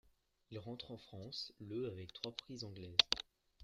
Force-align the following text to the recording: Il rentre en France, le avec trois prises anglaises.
Il 0.49 0.57
rentre 0.57 0.89
en 0.89 0.97
France, 0.97 1.53
le 1.59 1.85
avec 1.91 2.11
trois 2.11 2.31
prises 2.35 2.63
anglaises. 2.63 2.97